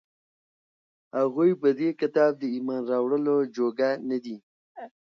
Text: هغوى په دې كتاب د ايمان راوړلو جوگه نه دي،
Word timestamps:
هغوى 1.17 1.49
په 1.61 1.69
دې 1.79 1.89
كتاب 2.01 2.31
د 2.37 2.43
ايمان 2.55 2.81
راوړلو 2.91 3.35
جوگه 3.55 3.89
نه 4.09 4.17
دي، 4.23 4.37